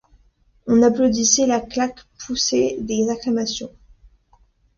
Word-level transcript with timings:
On 0.65 0.81
applaudissait, 0.81 1.45
la 1.45 1.59
claque 1.59 1.99
poussait 2.25 2.75
des 2.79 3.07
acclamations. 3.11 3.69